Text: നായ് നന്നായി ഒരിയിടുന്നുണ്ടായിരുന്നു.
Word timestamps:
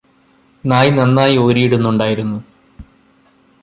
നായ് 0.65 0.91
നന്നായി 0.91 1.37
ഒരിയിടുന്നുണ്ടായിരുന്നു. 1.37 2.39